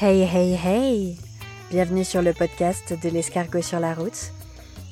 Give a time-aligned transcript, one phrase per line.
[0.00, 1.16] Hey hey hey
[1.70, 4.32] Bienvenue sur le podcast de l'escargot sur la route.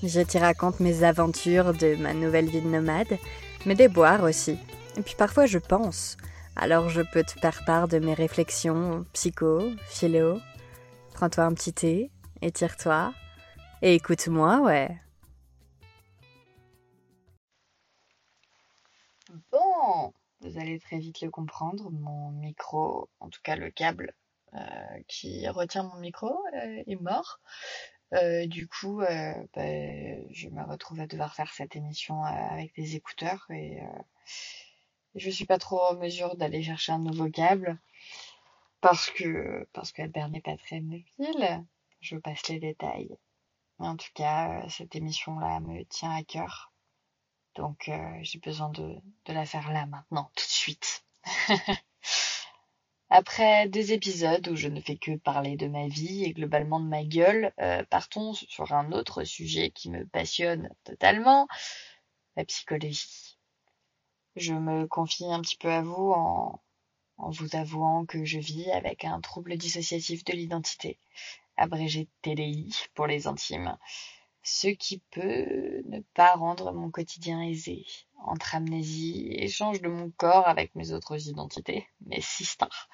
[0.04, 3.18] Je t'y raconte mes aventures de ma nouvelle vie de nomade,
[3.66, 4.56] mes déboires aussi.
[4.96, 6.16] Et puis parfois je pense,
[6.54, 10.38] alors je peux te faire part de mes réflexions psycho, philo.
[11.14, 13.12] Prends-toi un petit thé, étire-toi,
[13.82, 15.00] et écoute-moi, ouais.
[19.50, 20.12] Bon,
[20.42, 24.14] vous allez très vite le comprendre, mon micro, en tout cas le câble
[25.08, 27.40] qui retient mon micro euh, est mort.
[28.14, 29.34] Euh, du coup, bah,
[30.30, 33.80] je me retrouve à devoir faire cette émission avec des écouteurs et
[35.14, 37.78] je suis pas trop en mesure d'aller chercher un nouveau câble
[38.80, 41.64] parce que parce qu'Albert n'est pas très mobile.
[42.00, 43.16] Je passe les détails.
[43.78, 46.72] En tout cas, cette émission-là me tient à cœur.
[47.54, 47.90] Donc
[48.22, 48.96] j'ai besoin de,
[49.26, 51.04] de la faire là maintenant, tout de suite.
[53.14, 56.86] Après deux épisodes où je ne fais que parler de ma vie et globalement de
[56.86, 61.46] ma gueule, euh, partons sur un autre sujet qui me passionne totalement,
[62.36, 63.36] la psychologie.
[64.34, 66.62] Je me confie un petit peu à vous en,
[67.18, 70.98] en vous avouant que je vis avec un trouble dissociatif de l'identité,
[71.58, 73.76] abrégé TDI pour les intimes
[74.42, 77.86] ce qui peut ne pas rendre mon quotidien aisé,
[78.18, 82.88] entre amnésie, échange de mon corps avec mes autres identités, mes sisters,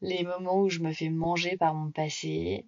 [0.00, 2.66] les moments où je me fais manger par mon passé.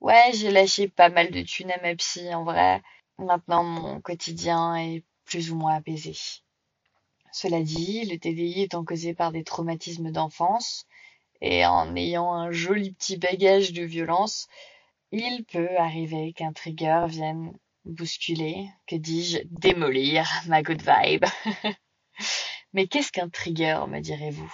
[0.00, 2.82] Ouais, j'ai lâché pas mal de thunes à ma psy, en vrai.
[3.18, 6.16] Maintenant, mon quotidien est plus ou moins apaisé.
[7.32, 10.86] Cela dit, le TDI étant causé par des traumatismes d'enfance,
[11.40, 14.48] et en ayant un joli petit bagage de violence,
[15.12, 17.52] il peut arriver qu'un trigger vienne
[17.84, 21.24] bousculer, que dis-je, démolir ma good vibe.
[22.72, 24.52] Mais qu'est-ce qu'un trigger, me direz-vous?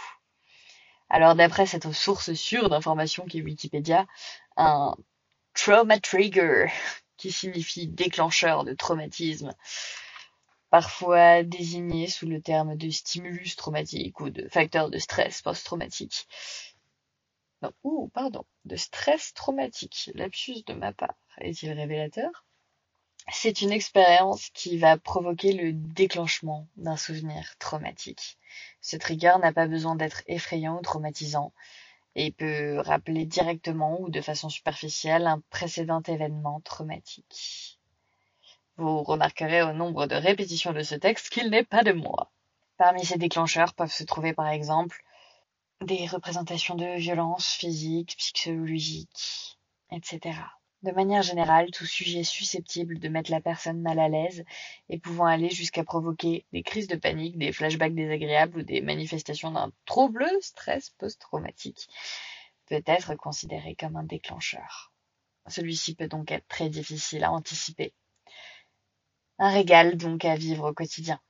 [1.08, 4.06] Alors d'après cette source sûre d'information qui est Wikipédia,
[4.56, 4.94] un
[5.54, 6.66] trauma trigger,
[7.16, 9.54] qui signifie déclencheur de traumatisme,
[10.70, 16.26] parfois désigné sous le terme de stimulus traumatique ou de facteur de stress post-traumatique,
[17.62, 20.10] non, ouh, pardon, de stress traumatique.
[20.14, 21.14] Lapsus de ma part.
[21.38, 22.44] Est-il révélateur?
[23.32, 28.38] C'est une expérience qui va provoquer le déclenchement d'un souvenir traumatique.
[28.80, 31.52] Ce trigger n'a pas besoin d'être effrayant ou traumatisant
[32.14, 37.80] et peut rappeler directement ou de façon superficielle un précédent événement traumatique.
[38.76, 42.30] Vous remarquerez au nombre de répétitions de ce texte qu'il n'est pas de moi.
[42.76, 45.02] Parmi ces déclencheurs peuvent se trouver par exemple
[45.84, 49.58] des représentations de violence physique, psychologique,
[49.90, 50.38] etc.
[50.82, 54.44] De manière générale, tout sujet susceptible de mettre la personne mal à l'aise
[54.88, 59.50] et pouvant aller jusqu'à provoquer des crises de panique, des flashbacks désagréables ou des manifestations
[59.50, 61.88] d'un trouble stress post-traumatique
[62.66, 64.92] peut être considéré comme un déclencheur.
[65.48, 67.94] Celui-ci peut donc être très difficile à anticiper.
[69.38, 71.20] Un régal donc à vivre au quotidien.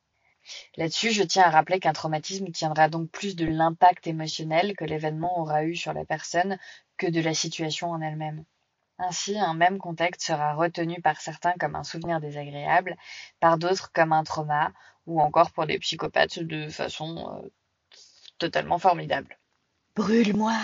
[0.77, 5.39] Là-dessus, je tiens à rappeler qu'un traumatisme tiendra donc plus de l'impact émotionnel que l'événement
[5.39, 6.59] aura eu sur la personne
[6.97, 8.45] que de la situation en elle-même.
[8.99, 12.97] Ainsi, un même contexte sera retenu par certains comme un souvenir désagréable,
[13.41, 14.73] par d'autres comme un trauma,
[15.07, 17.49] ou encore pour des psychopathes de façon euh,
[18.39, 19.39] totalement formidable.
[19.95, 20.55] Brûle-moi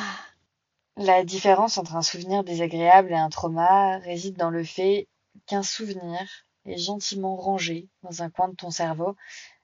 [0.97, 5.09] La différence entre un souvenir désagréable et un trauma réside dans le fait
[5.47, 6.21] qu'un souvenir
[6.65, 9.17] est gentiment rangé dans un coin de ton cerveau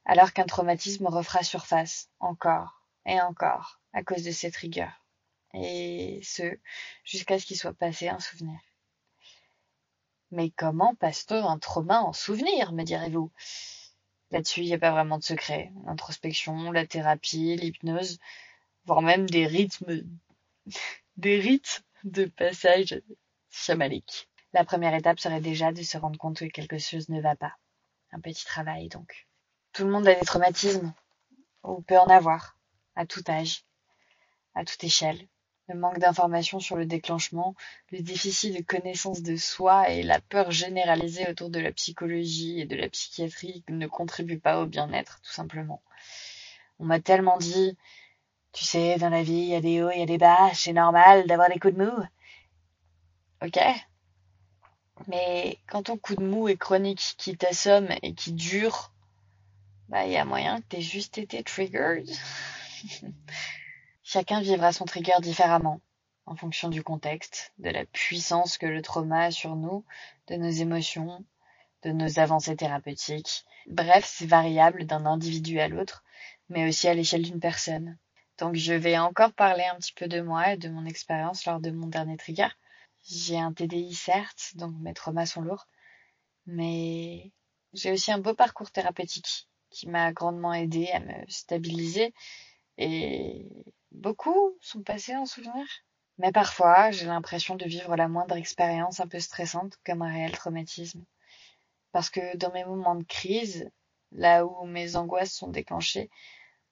[0.09, 4.89] alors qu'un traumatisme refera surface, encore et encore, à cause de ces triggers.
[5.53, 6.59] Et ce,
[7.05, 8.59] jusqu'à ce qu'il soit passé un souvenir.
[10.31, 13.31] Mais comment passe-t-on un trauma en souvenir, me direz-vous?
[14.31, 15.73] Là-dessus, il n'y a pas vraiment de secret.
[15.87, 18.19] L'introspection, la thérapie, l'hypnose,
[18.87, 20.05] voire même des rythmes,
[21.17, 23.01] des rites de passage
[23.51, 24.29] chamanique.
[24.55, 27.55] La première étape serait déjà de se rendre compte que quelque chose ne va pas.
[28.13, 29.28] Un petit travail donc.
[29.79, 30.93] Tout le monde a des traumatismes,
[31.63, 32.59] ou peut en avoir,
[32.97, 33.63] à tout âge,
[34.57, 35.29] à toute échelle.
[35.69, 37.55] Le manque d'informations sur le déclenchement,
[37.93, 42.65] le déficit de connaissance de soi et la peur généralisée autour de la psychologie et
[42.65, 45.81] de la psychiatrie ne contribuent pas au bien-être, tout simplement.
[46.81, 47.79] On m'a tellement dit,
[48.51, 50.51] tu sais, dans la vie, il y a des hauts, il y a des bas,
[50.55, 52.03] c'est normal d'avoir des coups de mou.
[53.45, 53.61] Ok.
[55.07, 58.91] Mais quand ton coup de mou est chronique, qui t'assomme et qui dure,
[59.89, 62.09] bah, il y a moyen que t'aies juste été triggered.
[64.03, 65.81] Chacun vivra son trigger différemment,
[66.27, 69.85] en fonction du contexte, de la puissance que le trauma a sur nous,
[70.29, 71.25] de nos émotions,
[71.83, 73.45] de nos avancées thérapeutiques.
[73.67, 76.05] Bref, c'est variable d'un individu à l'autre,
[76.49, 77.99] mais aussi à l'échelle d'une personne.
[78.39, 81.61] Donc je vais encore parler un petit peu de moi et de mon expérience lors
[81.61, 82.49] de mon dernier trigger.
[83.09, 85.67] J'ai un TDI certes, donc mes traumas sont lourds,
[86.47, 87.33] mais
[87.73, 89.49] j'ai aussi un beau parcours thérapeutique
[89.79, 92.13] qui m'a grandement aidé à me stabiliser
[92.79, 93.47] et
[93.93, 95.65] beaucoup sont passés en souvenir.
[96.19, 100.33] Mais parfois, j'ai l'impression de vivre la moindre expérience un peu stressante comme un réel
[100.33, 101.05] traumatisme.
[101.93, 103.71] Parce que dans mes moments de crise,
[104.11, 106.11] là où mes angoisses sont déclenchées,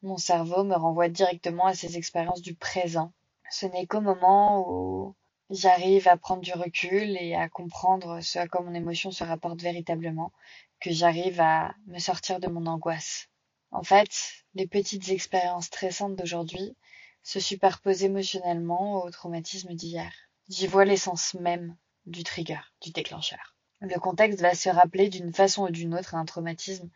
[0.02, 3.12] mon cerveau me renvoie directement à ces expériences du présent.
[3.50, 5.14] Ce n'est qu'au moment où
[5.50, 9.62] j'arrive à prendre du recul et à comprendre ce à quoi mon émotion se rapporte
[9.62, 10.32] véritablement
[10.81, 13.28] que j'arrive à me sortir de mon angoisse.
[13.70, 16.76] En fait, les petites expériences stressantes d'aujourd'hui
[17.23, 20.12] se superposent émotionnellement au traumatisme d'hier.
[20.49, 21.76] J'y vois l'essence même
[22.06, 23.56] du trigger, du déclencheur.
[23.81, 26.88] Le contexte va se rappeler d'une façon ou d'une autre à un traumatisme.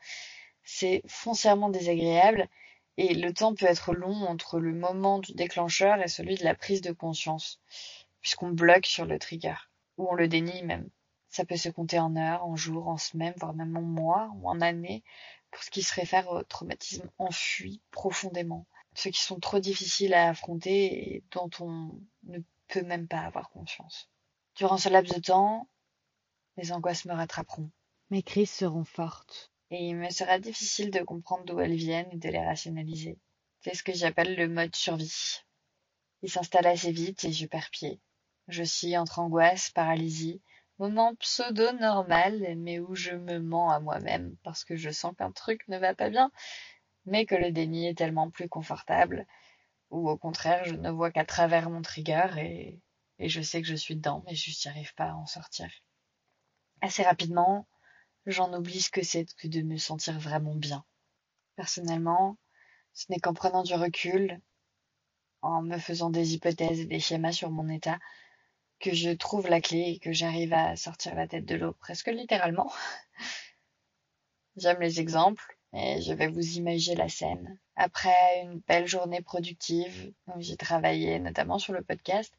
[0.62, 2.48] C'est foncièrement désagréable
[2.96, 6.54] et le temps peut être long entre le moment du déclencheur et celui de la
[6.54, 7.60] prise de conscience,
[8.20, 9.56] puisqu'on bloque sur le trigger,
[9.96, 10.88] ou on le dénie même.
[11.30, 14.48] Ça peut se compter en heures, en jours, en semaines, voire même en mois ou
[14.48, 15.04] en années,
[15.50, 20.28] pour ce qui se réfère au traumatisme enfui profondément, ceux qui sont trop difficiles à
[20.28, 21.92] affronter et dont on
[22.24, 22.38] ne
[22.68, 24.08] peut même pas avoir conscience.
[24.56, 25.68] Durant ce laps de temps,
[26.56, 27.70] les angoisses me rattraperont.
[28.10, 32.16] Mes crises seront fortes et il me sera difficile de comprendre d'où elles viennent et
[32.16, 33.18] de les rationaliser.
[33.60, 35.42] C'est ce que j'appelle le mode survie.
[36.22, 38.00] Il s'installe assez vite et je perds pied.
[38.48, 40.42] Je suis entre angoisse, paralysie,
[40.80, 45.30] moment pseudo normal, mais où je me mens à moi-même parce que je sens qu'un
[45.30, 46.32] truc ne va pas bien,
[47.04, 49.26] mais que le déni est tellement plus confortable,
[49.90, 52.80] ou au contraire, je ne vois qu'à travers mon trigger et,
[53.18, 55.68] et je sais que je suis dedans, mais je n'y arrive pas à en sortir.
[56.80, 57.66] Assez rapidement,
[58.26, 60.84] j'en oublie ce que c'est que de me sentir vraiment bien.
[61.56, 62.38] Personnellement,
[62.94, 64.40] ce n'est qu'en prenant du recul,
[65.42, 67.98] en me faisant des hypothèses et des schémas sur mon état,
[68.80, 72.08] que je trouve la clé et que j'arrive à sortir la tête de l'eau presque
[72.08, 72.72] littéralement.
[74.56, 77.58] J'aime les exemples et je vais vous imaginer la scène.
[77.76, 82.34] Après une belle journée productive où j'ai travaillé notamment sur le podcast,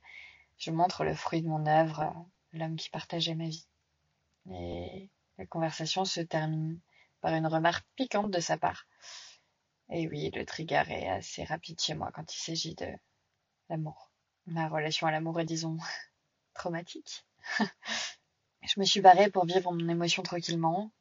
[0.58, 2.14] je montre le fruit de mon œuvre,
[2.54, 3.68] l'homme qui partageait ma vie.
[4.52, 6.80] Et la conversation se termine
[7.22, 8.88] par une remarque piquante de sa part.
[9.90, 12.88] Et oui, le trigger est assez rapide chez moi quand il s'agit de
[13.70, 14.12] l'amour.
[14.48, 15.78] Ma relation à l'amour est, disons,
[16.54, 17.26] traumatique.
[18.62, 20.92] je me suis barrée pour vivre mon émotion tranquillement.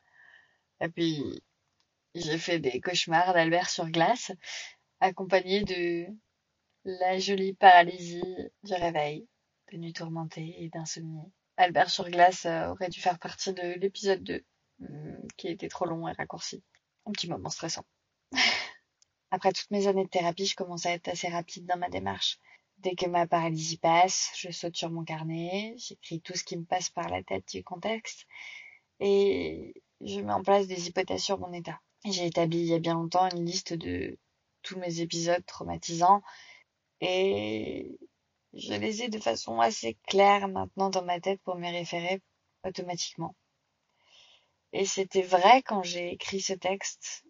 [0.81, 1.43] Et puis,
[2.15, 4.33] j'ai fait des cauchemars d'Albert sur glace,
[5.01, 6.07] accompagnés de
[6.85, 8.23] la jolie paralysie
[8.63, 9.29] du réveil,
[9.73, 11.33] de nuits tourmentées et d'insomnie.
[11.57, 14.45] Albert sur glace euh, aurait dû faire partie de l'épisode 2,
[14.81, 16.63] hum, qui était trop long et raccourci.
[17.07, 17.85] Un petit moment stressant.
[19.31, 22.39] Après toutes mes années de thérapie, je commence à être assez rapide dans ma démarche.
[22.83, 26.65] Dès que ma paralysie passe, je saute sur mon carnet, j'écris tout ce qui me
[26.65, 28.27] passe par la tête du contexte
[29.01, 31.79] et je mets en place des hypothèses sur mon état.
[32.07, 34.19] J'ai établi il y a bien longtemps une liste de
[34.63, 36.23] tous mes épisodes traumatisants
[37.03, 37.99] et
[38.55, 42.23] je les ai de façon assez claire maintenant dans ma tête pour me référer
[42.65, 43.35] automatiquement.
[44.73, 47.27] Et c'était vrai quand j'ai écrit ce texte,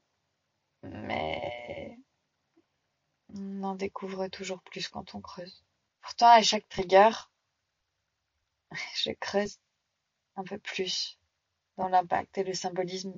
[0.85, 1.97] mais
[3.35, 5.65] on en découvre toujours plus quand on creuse.
[6.01, 7.11] Pourtant, à chaque trigger,
[8.97, 9.59] je creuse
[10.37, 11.19] un peu plus
[11.77, 13.15] dans l'impact et le symbolisme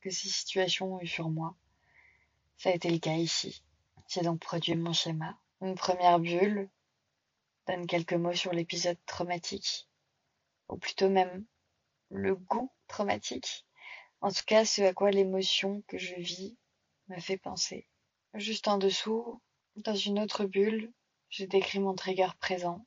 [0.00, 1.56] que ces situations ont eu sur moi.
[2.56, 3.62] Ça a été le cas ici.
[4.08, 5.38] J'ai donc produit mon schéma.
[5.60, 6.68] Une première bulle,
[7.66, 9.88] donne quelques mots sur l'épisode traumatique,
[10.68, 11.44] ou plutôt même
[12.10, 13.64] le goût traumatique,
[14.20, 16.56] en tout cas ce à quoi l'émotion que je vis
[17.08, 17.86] me fait penser.
[18.34, 19.40] Juste en dessous,
[19.76, 20.92] dans une autre bulle,
[21.30, 22.84] j'ai décrit mon trigger présent,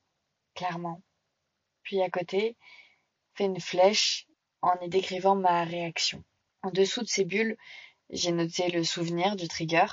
[0.54, 1.02] clairement.
[1.84, 2.58] Puis à côté,
[3.34, 4.28] fait une flèche
[4.62, 6.24] en y décrivant ma réaction.
[6.64, 7.58] En dessous de ces bulles,
[8.10, 9.88] j'ai noté le souvenir du trigger,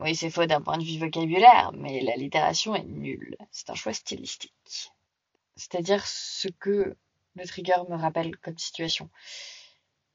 [0.00, 3.36] oui, c'est faux d'un point de vue vocabulaire, mais la littération est nulle.
[3.50, 4.92] C'est un choix stylistique.
[5.56, 6.96] C'est-à-dire ce que
[7.34, 9.10] le trigger me rappelle comme situation.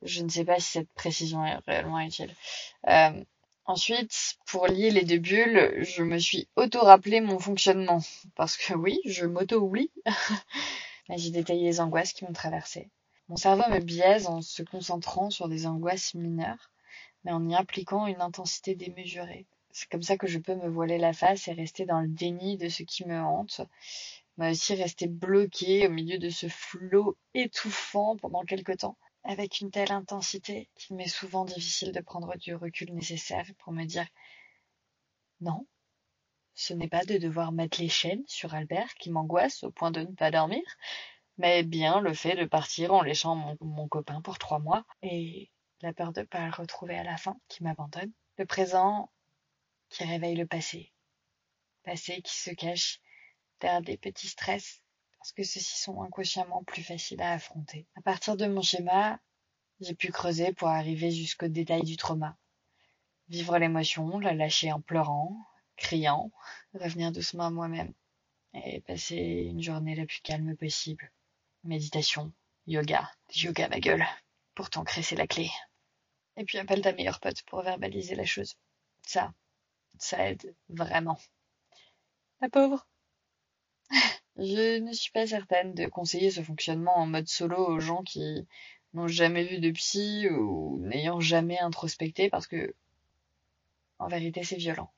[0.01, 2.33] Je ne sais pas si cette précision est réellement utile.
[2.87, 3.23] Euh,
[3.65, 8.01] ensuite, pour lier les deux bulles, je me suis auto-rappelé mon fonctionnement.
[8.35, 9.91] Parce que oui, je m'auto-oublie.
[11.09, 12.89] J'ai détaillé les angoisses qui m'ont traversé.
[13.29, 16.71] Mon cerveau me biaise en se concentrant sur des angoisses mineures,
[17.23, 20.99] mais en y impliquant une intensité démesurée c'est comme ça que je peux me voiler
[20.99, 23.61] la face et rester dans le déni de ce qui me hante,
[24.37, 29.71] mais aussi rester bloqué au milieu de ce flot étouffant pendant quelque temps, avec une
[29.71, 34.07] telle intensité qu'il m'est souvent difficile de prendre du recul nécessaire pour me dire
[35.41, 35.65] non,
[36.53, 40.01] ce n'est pas de devoir mettre les chaînes sur Albert qui m'angoisse au point de
[40.01, 40.61] ne pas dormir,
[41.37, 45.51] mais bien le fait de partir en laissant mon, copain pour trois mois et
[45.81, 48.11] la peur de ne pas le retrouver à la fin qui m'abandonne.
[48.37, 49.11] Le présent
[49.89, 50.91] qui réveille le passé.
[51.83, 52.99] Passé qui se cache
[53.59, 54.82] derrière des petits stress
[55.23, 57.87] parce que ceux-ci sont inconsciemment plus faciles à affronter.
[57.95, 59.21] À partir de mon schéma,
[59.79, 62.35] j'ai pu creuser pour arriver jusqu'au détail du trauma.
[63.29, 65.37] Vivre l'émotion, la lâcher en pleurant,
[65.77, 66.29] criant,
[66.73, 67.93] revenir doucement à moi-même
[68.53, 71.09] et passer une journée la plus calme possible.
[71.63, 72.33] Méditation,
[72.67, 74.05] yoga, yoga ma gueule.
[74.55, 75.49] Pourtant, c'est la clé.
[76.35, 78.55] Et puis appelle ta meilleure pote pour verbaliser la chose.
[79.07, 79.33] Ça,
[79.97, 81.17] ça aide vraiment.
[82.41, 82.85] La pauvre.
[84.37, 88.47] Je ne suis pas certaine de conseiller ce fonctionnement en mode solo aux gens qui
[88.93, 92.75] n'ont jamais vu de psy ou n'ayant jamais introspecté parce que,
[93.99, 94.91] en vérité, c'est violent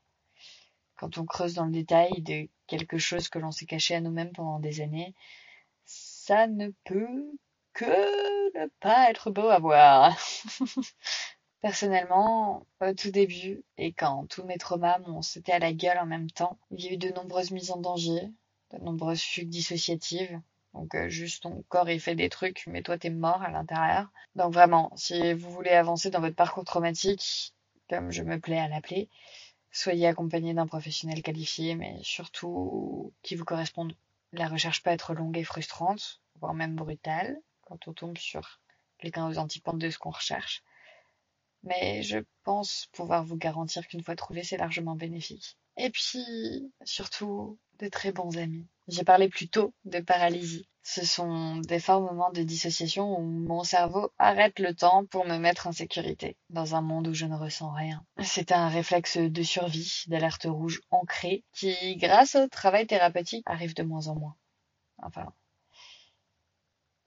[0.95, 4.31] quand on creuse dans le détail de quelque chose que l'on s'est caché à nous-mêmes
[4.31, 5.13] pendant des années,
[5.85, 7.31] ça ne peut
[7.73, 10.17] que ne pas être beau à voir.
[11.61, 16.05] Personnellement, au tout début, et quand tous mes traumas m'ont sauté à la gueule en
[16.05, 18.31] même temps, il y a eu de nombreuses mises en danger,
[18.81, 20.39] nombreuses fugues dissociatives.
[20.73, 24.11] Donc euh, juste ton corps il fait des trucs, mais toi t'es mort à l'intérieur.
[24.35, 27.53] Donc vraiment, si vous voulez avancer dans votre parcours traumatique,
[27.89, 29.09] comme je me plais à l'appeler,
[29.75, 33.93] Soyez accompagné d'un professionnel qualifié, mais surtout qui vous corresponde.
[34.31, 38.61] La recherche peut être longue et frustrante, voire même brutale, quand on tombe sur
[38.99, 40.63] quelqu'un aux antipodes de ce qu'on recherche.
[41.63, 45.57] Mais je pense pouvoir vous garantir qu'une fois trouvé, c'est largement bénéfique.
[45.77, 48.67] Et puis, surtout, de très bons amis.
[48.87, 50.67] J'ai parlé plus tôt de paralysie.
[50.83, 55.37] Ce sont des forts moments de dissociation où mon cerveau arrête le temps pour me
[55.37, 58.05] mettre en sécurité, dans un monde où je ne ressens rien.
[58.23, 63.81] C'est un réflexe de survie, d'alerte rouge ancré, qui, grâce au travail thérapeutique, arrive de
[63.81, 64.35] moins en moins.
[65.01, 65.33] Enfin,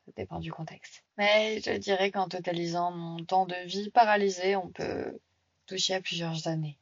[0.06, 1.04] ça dépend du contexte.
[1.16, 5.20] Mais je dirais qu'en totalisant mon temps de vie paralysé, on peut
[5.66, 6.78] toucher à plusieurs années.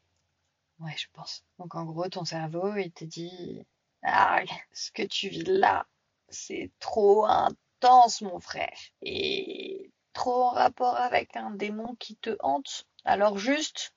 [0.81, 1.45] Ouais, je pense.
[1.59, 3.67] Donc en gros, ton cerveau, il te dit
[4.03, 4.43] ah,
[4.73, 5.87] ce que tu vis là,
[6.29, 8.79] c'est trop intense, mon frère.
[9.03, 12.87] Et trop en rapport avec un démon qui te hante.
[13.05, 13.95] Alors juste,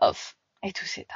[0.00, 0.36] off.
[0.62, 1.14] Et tout s'éteint.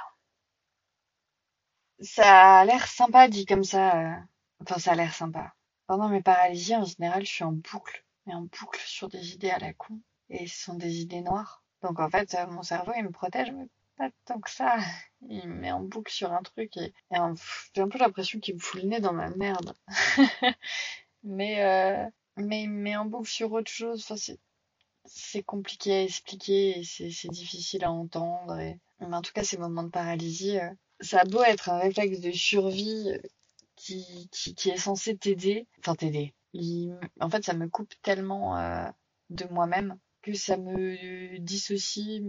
[2.01, 3.97] Ça a l'air sympa dit comme ça.
[3.97, 4.17] Euh.
[4.61, 5.55] Enfin, ça a l'air sympa.
[5.87, 8.05] Pendant mes paralysies, en général, je suis en boucle.
[8.27, 10.01] Mais en boucle sur des idées à la con.
[10.29, 11.63] Et ce sont des idées noires.
[11.83, 13.53] Donc en fait, euh, mon cerveau, il me protège,
[14.03, 14.79] pas tant que ça.
[15.29, 18.61] Il me met en boucle sur un truc et, j'ai un peu l'impression qu'il me
[18.61, 19.75] fout le nez dans ma merde.
[21.23, 24.03] mais, euh, mais il me met en boucle sur autre chose.
[24.03, 24.17] Enfin,
[25.05, 28.57] c'est, compliqué à expliquer et c'est, difficile à entendre.
[28.57, 32.21] Mais en tout cas, ces moments de paralysie, euh, ça a beau être un réflexe
[32.21, 33.19] de survie euh,
[33.77, 35.69] qui, qui, qui est censé t'aider.
[35.79, 36.35] Enfin, t'aider.
[37.21, 38.89] En fait, ça me coupe tellement euh,
[39.31, 42.23] de moi-même que ça me dissocie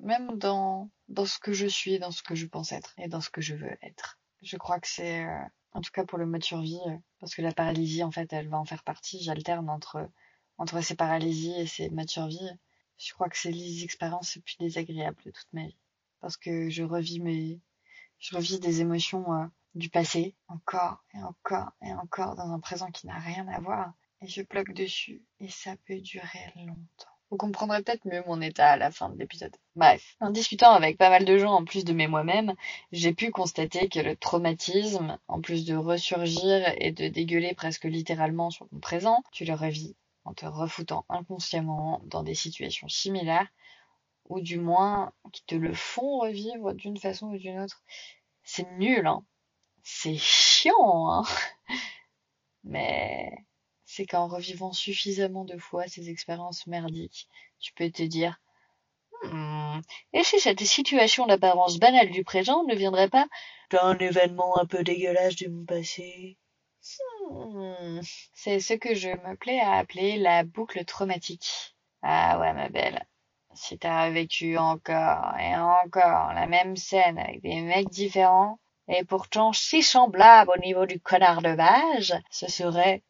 [0.00, 3.20] même dans, dans ce que je suis, dans ce que je pense être et dans
[3.20, 4.18] ce que je veux être.
[4.42, 5.42] Je crois que c'est, euh,
[5.72, 8.48] en tout cas pour le mode survie, euh, parce que la paralysie, en fait, elle
[8.48, 9.22] va en faire partie.
[9.22, 10.08] J'alterne entre,
[10.58, 12.50] entre ces paralysies et ces modes survie.
[12.98, 15.78] Je crois que c'est les expériences les plus désagréables de toute ma vie.
[16.20, 17.60] Parce que je revis mes,
[18.18, 22.90] je revis des émotions euh, du passé, encore et encore et encore dans un présent
[22.90, 23.92] qui n'a rien à voir.
[24.20, 25.22] Et je bloque dessus.
[25.40, 27.13] Et ça peut durer longtemps.
[27.34, 29.56] Vous comprendrez peut-être mieux mon état à la fin de l'épisode.
[29.74, 32.54] Bref, en discutant avec pas mal de gens en plus de mes moi-même,
[32.92, 38.50] j'ai pu constater que le traumatisme, en plus de ressurgir et de dégueuler presque littéralement
[38.50, 43.48] sur ton présent, tu le revis en te refoutant inconsciemment dans des situations similaires,
[44.28, 47.82] ou du moins qui te le font revivre d'une façon ou d'une autre.
[48.44, 49.24] C'est nul, hein.
[49.82, 51.24] C'est chiant, hein.
[52.62, 53.32] Mais
[53.94, 57.28] c'est qu'en revivant suffisamment de fois ces expériences merdiques,
[57.60, 58.40] tu peux te dire
[59.24, 59.80] hmm,
[60.14, 63.26] et si cette situation d'apparence banale du présent ne viendrait pas
[63.70, 66.38] d'un événement un peu dégueulasse mon passé?
[67.30, 68.00] Hmm,
[68.34, 71.74] C'est ce que je me plais à appeler la boucle traumatique.
[72.02, 73.06] Ah ouais, ma belle.
[73.54, 78.58] Si t'as vécu encore et encore la même scène avec des mecs différents,
[78.88, 83.02] et pourtant si semblables au niveau du connard de base, ce serait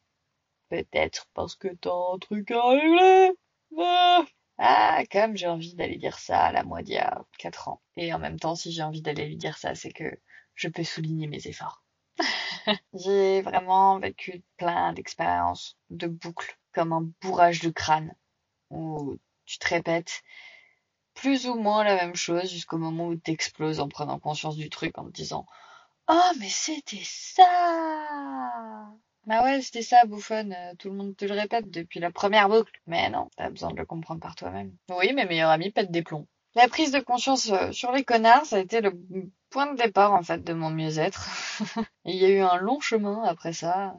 [0.75, 3.31] Peut-être parce que t'as un truc à régler.
[3.79, 4.25] Ah,
[4.59, 7.81] ah comme j'ai envie d'aller dire ça à la moi d'il y a 4 ans.
[7.97, 10.19] Et en même temps, si j'ai envie d'aller lui dire ça, c'est que
[10.57, 11.85] je peux souligner mes efforts.
[12.93, 18.13] j'ai vraiment vécu plein d'expériences de boucles, comme un bourrage de crâne,
[18.71, 20.25] où tu te répètes
[21.15, 24.99] plus ou moins la même chose jusqu'au moment où t'exploses en prenant conscience du truc,
[24.99, 25.47] en te disant
[26.09, 27.47] Oh, mais c'était ça
[29.27, 30.53] Bah ouais, c'était ça, bouffonne.
[30.53, 32.73] euh, Tout le monde te le répète depuis la première boucle.
[32.87, 34.73] Mais non, t'as besoin de le comprendre par toi-même.
[34.91, 36.27] Oui, mes meilleurs amis pètent des plombs.
[36.55, 38.93] La prise de conscience euh, sur les connards, ça a été le
[39.51, 41.29] point de départ, en fait, de mon mieux-être.
[42.05, 43.97] Il y a eu un long chemin après ça.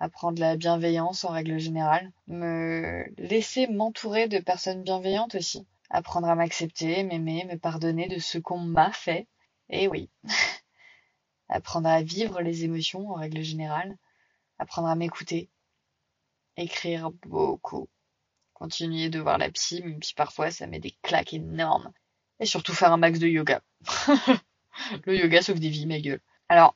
[0.00, 2.12] Apprendre la bienveillance en règle générale.
[2.28, 5.66] Me laisser m'entourer de personnes bienveillantes aussi.
[5.90, 9.28] Apprendre à m'accepter, m'aimer, me pardonner de ce qu'on m'a fait.
[9.70, 10.10] Et oui.
[11.48, 13.96] Apprendre à vivre les émotions en règle générale.
[14.58, 15.50] Apprendre à m'écouter.
[16.56, 17.88] Écrire beaucoup.
[18.54, 21.92] Continuer de voir la psy, même si parfois ça met des claques énormes.
[22.40, 23.62] Et surtout faire un max de yoga.
[25.04, 26.20] Le yoga sauve des vies, ma gueule.
[26.48, 26.74] Alors,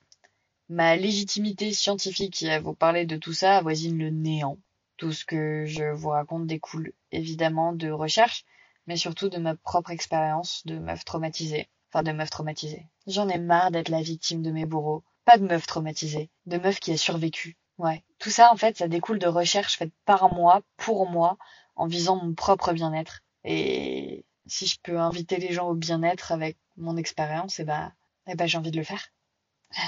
[0.69, 4.59] ma légitimité scientifique à vous parler de tout ça avoisine le néant.
[4.97, 8.45] Tout ce que je vous raconte découle évidemment de recherches,
[8.87, 11.69] mais surtout de ma propre expérience de meuf traumatisée.
[11.89, 12.87] Enfin, de meuf traumatisée.
[13.07, 15.03] J'en ai marre d'être la victime de mes bourreaux.
[15.25, 17.57] Pas de meuf traumatisée, de meuf qui a survécu.
[17.81, 18.05] Ouais.
[18.19, 21.39] Tout ça, en fait, ça découle de recherches faites par moi, pour moi,
[21.77, 23.23] en visant mon propre bien-être.
[23.43, 27.91] Et si je peux inviter les gens au bien-être avec mon expérience, eh ben,
[28.27, 29.09] eh ben, j'ai envie de le faire.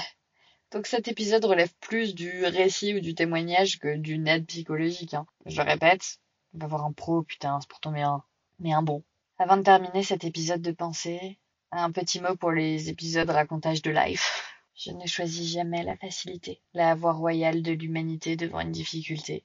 [0.71, 5.13] Donc cet épisode relève plus du récit ou du témoignage que d'une aide psychologique.
[5.13, 5.27] Hein.
[5.45, 6.17] Je le répète,
[6.55, 8.23] on va voir un pro, putain, c'est pourtant bien,
[8.57, 9.03] mais un bon.
[9.37, 11.37] Avant de terminer cet épisode de pensée,
[11.71, 14.42] un petit mot pour les épisodes racontage de life.
[14.75, 19.43] Je ne choisis jamais la facilité, la voie royale de l'humanité devant une difficulté.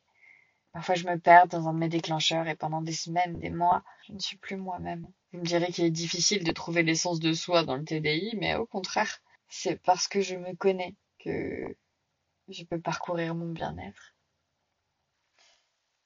[0.73, 3.85] Parfois je me perds dans un de mes déclencheurs et pendant des semaines, des mois,
[4.06, 5.06] je ne suis plus moi-même.
[5.32, 8.54] Vous me direz qu'il est difficile de trouver l'essence de soi dans le TDI, mais
[8.54, 11.76] au contraire, c'est parce que je me connais que
[12.49, 14.14] je peux parcourir mon bien-être.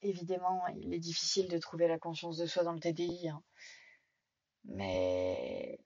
[0.01, 3.41] Évidemment, il est difficile de trouver la conscience de soi dans le TDI, hein.
[4.65, 5.79] mais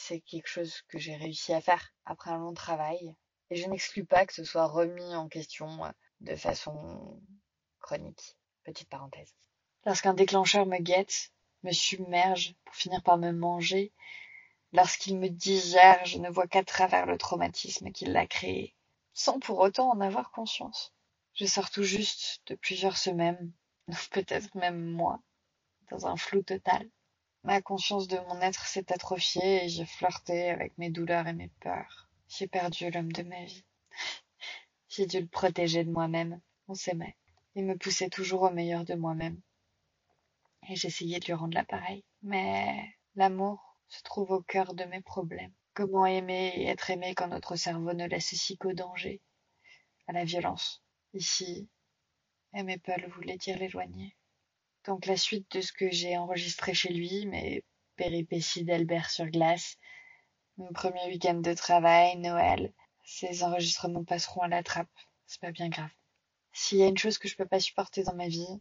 [0.00, 3.14] c'est quelque chose que j'ai réussi à faire après un long travail,
[3.50, 5.68] et je n'exclus pas que ce soit remis en question
[6.20, 7.20] de façon
[7.80, 8.36] chronique.
[8.64, 9.34] Petite parenthèse.
[9.84, 11.32] Lorsqu'un déclencheur me guette,
[11.62, 13.92] me submerge pour finir par me manger,
[14.72, 18.74] lorsqu'il me digère, je ne vois qu'à travers le traumatisme qu'il a créé,
[19.12, 20.94] sans pour autant en avoir conscience.
[21.34, 23.52] Je sors tout juste de plusieurs semaines,
[24.10, 25.20] peut-être même mois,
[25.90, 26.88] dans un flou total.
[27.42, 31.48] Ma conscience de mon être s'est atrophiée et j'ai flirté avec mes douleurs et mes
[31.60, 32.08] peurs.
[32.28, 33.64] J'ai perdu l'homme de ma vie.
[34.88, 36.40] J'ai dû le protéger de moi-même.
[36.68, 37.16] On s'aimait.
[37.54, 39.40] Il me poussait toujours au meilleur de moi-même.
[40.68, 42.04] Et j'essayais de lui rendre l'appareil.
[42.22, 45.54] Mais l'amour se trouve au cœur de mes problèmes.
[45.72, 49.22] Comment aimer et être aimé quand notre cerveau ne laisse si qu'au danger,
[50.06, 50.82] à la violence.
[51.14, 51.68] Ici,
[52.52, 54.14] aimer Paul voulait dire l'éloigner?
[54.86, 57.64] Donc la suite de ce que j'ai enregistré chez lui, mes
[57.96, 59.76] péripéties d'Albert sur glace,
[60.56, 62.72] mon premier week-end de travail, Noël,
[63.04, 64.88] ces enregistrements passeront à la trappe.
[65.26, 65.90] C'est pas bien grave.
[66.52, 68.60] S'il y a une chose que je peux pas supporter dans ma vie,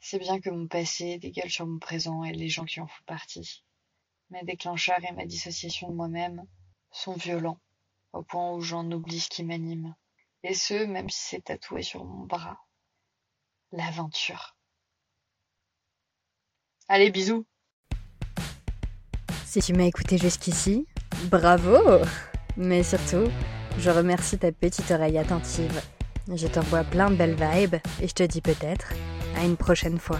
[0.00, 3.04] c'est bien que mon passé dégueule sur mon présent et les gens qui en font
[3.06, 3.64] partie.
[4.30, 6.46] Mes déclencheurs et ma dissociation de moi-même
[6.90, 7.60] sont violents,
[8.12, 9.94] au point où j'en oublie ce qui m'anime.
[10.42, 12.60] Et ce, même si c'est tatoué sur mon bras.
[13.72, 14.57] L'aventure.
[16.90, 17.44] Allez, bisous
[19.44, 20.86] Si tu m'as écouté jusqu'ici,
[21.30, 21.76] bravo
[22.56, 23.24] Mais surtout,
[23.78, 25.82] je remercie ta petite oreille attentive.
[26.34, 28.94] Je t'envoie plein de belles vibes et je te dis peut-être
[29.36, 30.18] à une prochaine fois.